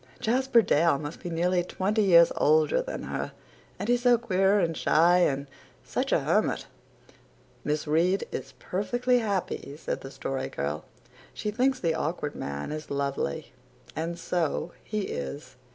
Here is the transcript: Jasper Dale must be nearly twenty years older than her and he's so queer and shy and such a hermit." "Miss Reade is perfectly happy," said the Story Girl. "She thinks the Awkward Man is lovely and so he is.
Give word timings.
Jasper 0.19 0.63
Dale 0.63 0.97
must 0.97 1.19
be 1.21 1.29
nearly 1.29 1.63
twenty 1.63 2.01
years 2.01 2.31
older 2.35 2.81
than 2.81 3.03
her 3.03 3.33
and 3.77 3.87
he's 3.87 4.01
so 4.01 4.17
queer 4.17 4.59
and 4.59 4.75
shy 4.75 5.19
and 5.19 5.45
such 5.83 6.11
a 6.11 6.21
hermit." 6.21 6.65
"Miss 7.63 7.85
Reade 7.85 8.23
is 8.31 8.53
perfectly 8.57 9.19
happy," 9.19 9.77
said 9.77 10.01
the 10.01 10.09
Story 10.09 10.49
Girl. 10.49 10.85
"She 11.35 11.51
thinks 11.51 11.79
the 11.79 11.93
Awkward 11.93 12.33
Man 12.33 12.71
is 12.71 12.89
lovely 12.89 13.53
and 13.95 14.17
so 14.17 14.71
he 14.83 15.01
is. 15.01 15.55